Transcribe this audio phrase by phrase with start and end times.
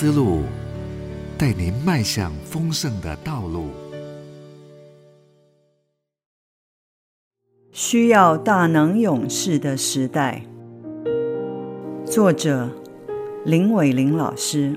[0.00, 0.38] 思路，
[1.36, 3.66] 带您迈向丰盛的道路。
[7.70, 10.42] 需要大能勇士的时代，
[12.06, 12.70] 作者
[13.44, 14.74] 林伟玲老师。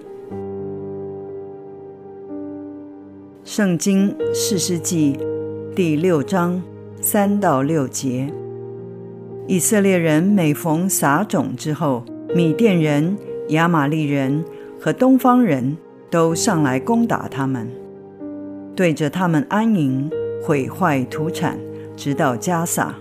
[3.45, 5.17] 圣经士师记
[5.73, 6.61] 第六章
[6.99, 8.29] 三到六节：
[9.47, 12.03] 以色列人每逢撒种之后，
[12.35, 13.17] 米甸人、
[13.51, 14.43] 亚玛利人
[14.83, 15.77] 和东方人
[16.11, 17.69] 都上来攻打他们，
[18.75, 20.11] 对着他们安营，
[20.43, 21.57] 毁坏土产。
[21.95, 22.93] 直到加撒，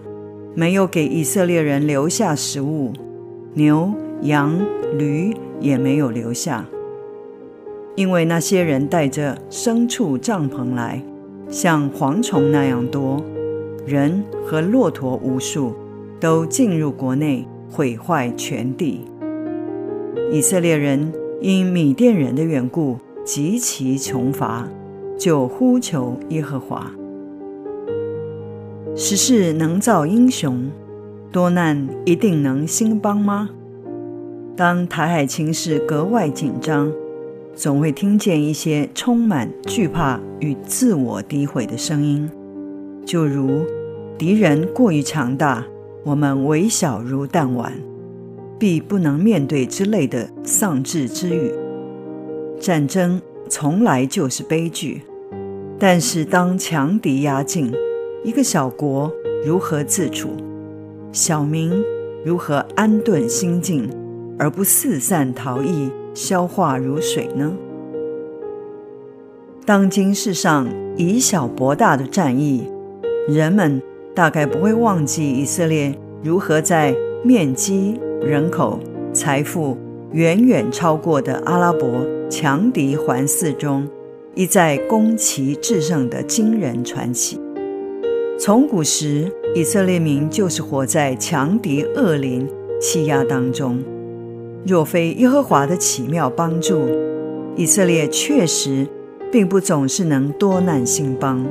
[0.54, 2.92] 没有给以色列人留下食物，
[3.54, 4.56] 牛、羊、
[4.96, 6.64] 驴也没有留下，
[7.96, 11.02] 因为那些人带着牲畜帐篷来，
[11.48, 13.20] 像蝗虫那样多，
[13.84, 15.74] 人和骆驼无数，
[16.20, 19.00] 都进入国内，毁坏全地。
[20.30, 21.12] 以色列人
[21.42, 24.68] 因米甸人的缘故极其穷乏，
[25.18, 26.88] 就呼求耶和华。
[28.94, 30.70] 时势能造英雄，
[31.32, 33.50] 多难一定能兴邦吗？
[34.54, 36.92] 当台海情势格外紧张，
[37.56, 42.30] 总会听见一些充满惧怕与自我诋毁的声音，
[43.04, 43.66] 就如
[44.16, 45.66] 敌人过于强大，
[46.04, 47.72] 我们微小如弹丸，
[48.62, 51.52] 必不能面对之类的丧志之语。
[52.60, 55.02] 战争从来就是悲剧，
[55.80, 57.72] 但是当强敌压境。
[58.22, 59.12] 一个小国
[59.44, 60.36] 如何自处？
[61.10, 61.72] 小民
[62.24, 63.90] 如何安顿心境，
[64.38, 67.52] 而不四散逃逸、消化如水呢？
[69.66, 72.68] 当今世上以小博大的战役，
[73.26, 73.82] 人们
[74.14, 75.92] 大概不会忘记以色列
[76.22, 78.78] 如何在面积、人口、
[79.12, 79.76] 财富
[80.12, 83.88] 远远超过的阿拉伯强敌环伺中，
[84.36, 87.40] 一再攻其制胜的惊人传奇。
[88.38, 92.48] 从古时，以色列民就是活在强敌恶邻
[92.80, 93.82] 欺压当中。
[94.64, 96.86] 若非耶和华的奇妙帮助，
[97.56, 98.86] 以色列确实
[99.32, 101.44] 并不总是能多难兴邦，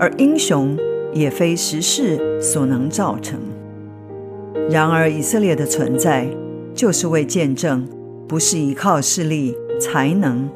[0.00, 0.76] 而英雄
[1.12, 3.38] 也非时势所能造成。
[4.68, 6.28] 然而，以色列的存在，
[6.74, 7.86] 就是为见证，
[8.26, 10.48] 不是依靠势力才能，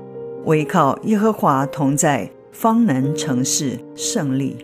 [0.47, 4.57] 唯靠耶和华同在，方能成事胜利。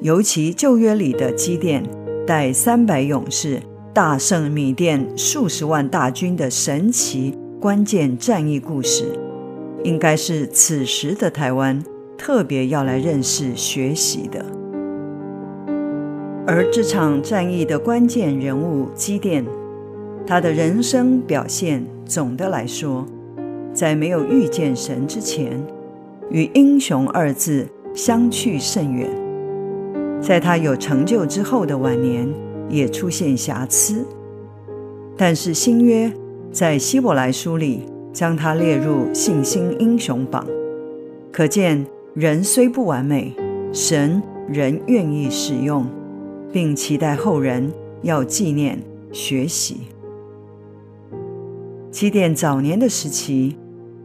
[0.00, 1.84] 尤其旧约里的基甸
[2.26, 3.62] 带三百勇士
[3.94, 9.04] 大胜米甸数十万大军的神奇关键战役故事，
[9.84, 11.80] 应该是此时的台湾
[12.18, 14.44] 特别要来认识学习的。
[16.44, 19.44] 而这场战役的关键人物基甸，
[20.26, 23.06] 他的人生表现总的来说，
[23.72, 25.64] 在没有遇见神之前，
[26.30, 29.08] 与英雄二字相去甚远。
[30.20, 32.28] 在他有成就之后的晚年，
[32.68, 34.04] 也出现瑕疵。
[35.16, 36.10] 但是新约
[36.50, 40.44] 在希伯来书里将他列入信心英雄榜，
[41.30, 43.32] 可见人虽不完美，
[43.72, 45.86] 神仍愿意使用，
[46.52, 48.78] 并期待后人要纪念
[49.10, 49.80] 学习。
[51.90, 53.56] 起点早年的时期，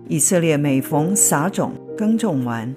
[0.07, 2.73] 以色列每逢撒种耕种完，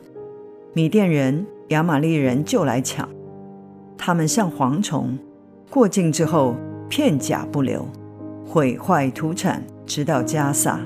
[0.72, 3.08] 米甸人、亚玛利人就来抢。
[3.96, 5.18] 他们像蝗虫，
[5.68, 6.56] 过境之后
[6.88, 7.86] 片甲不留，
[8.46, 10.80] 毁坏土产，直到加撒，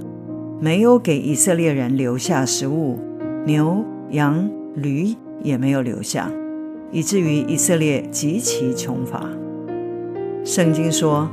[0.61, 2.99] 没有给以色列人留下食物，
[3.47, 6.31] 牛、羊、驴也没有留下，
[6.91, 9.27] 以至于以色列极其穷乏。
[10.45, 11.28] 圣经说，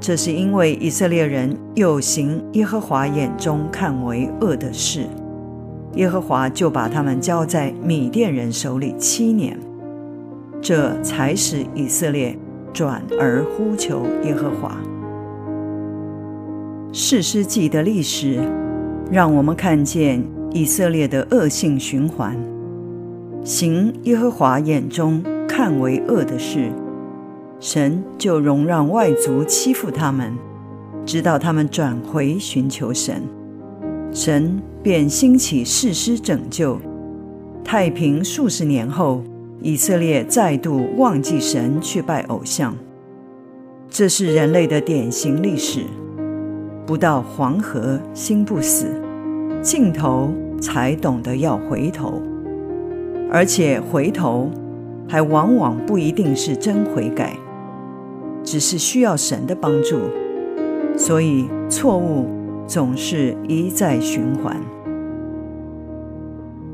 [0.00, 5.06] 这是因为以色列人又行耶和华眼中看为恶的事，
[5.94, 9.58] 耶和华就把他们交在米甸人手里七年。
[10.60, 12.34] 这才使以色列
[12.72, 14.74] 转而呼求耶和华。
[16.90, 18.40] 士师记的历史，
[19.10, 22.34] 让我们看见以色列的恶性循环：
[23.44, 26.72] 行耶和华眼中看为恶的事，
[27.60, 30.32] 神就容让外族欺负他们，
[31.04, 33.22] 直到他们转回寻求神，
[34.12, 36.80] 神便兴起士师拯救。
[37.62, 39.22] 太平数十年后。
[39.60, 42.76] 以色列再度忘记神，去拜偶像，
[43.88, 45.84] 这是人类的典型历史。
[46.84, 48.88] 不到黄河心不死，
[49.62, 50.30] 尽头
[50.60, 52.20] 才懂得要回头，
[53.34, 54.48] 而且回头
[55.08, 57.36] 还往往不一定是真悔改，
[58.44, 59.98] 只是需要神的帮助。
[60.96, 62.26] 所以错误
[62.64, 64.56] 总是一再循环。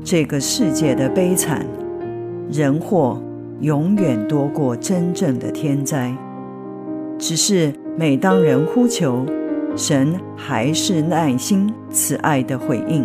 [0.03, 1.65] 这个世界的悲惨，
[2.51, 3.19] 人祸
[3.61, 6.15] 永远多过真正的天灾。
[7.17, 9.25] 只是每当人呼求，
[9.75, 13.03] 神还是耐心慈爱的回应。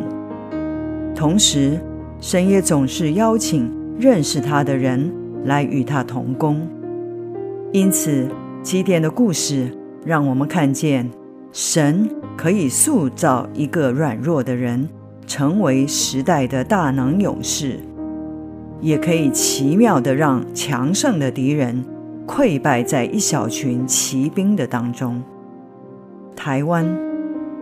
[1.14, 1.81] 同时，
[2.20, 5.12] 神也总是邀请认识他的人
[5.44, 6.66] 来与他同工。
[7.72, 8.28] 因此，
[8.62, 9.70] 基甸的故事
[10.04, 11.10] 让我们看见，
[11.52, 14.88] 神可以塑造一个软弱的人。
[15.28, 17.80] 成为时代的大能勇士，
[18.80, 21.84] 也可以奇妙的让强盛的敌人
[22.28, 25.20] 溃败在一小群骑兵的当中。
[26.36, 26.86] 台湾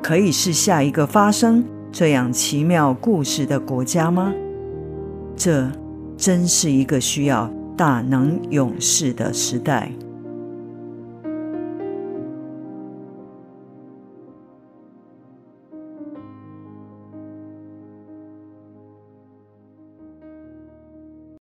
[0.03, 4.31] 可以是下一个发生这样奇妙故事的国家吗？
[5.37, 5.71] 这
[6.17, 9.93] 真是一个需要大能勇士的时代。